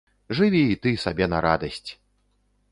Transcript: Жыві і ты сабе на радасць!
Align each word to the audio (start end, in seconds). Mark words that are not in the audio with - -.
Жыві 0.37 0.61
і 0.69 0.77
ты 0.85 0.95
сабе 1.05 1.29
на 1.35 1.43
радасць! 1.49 1.89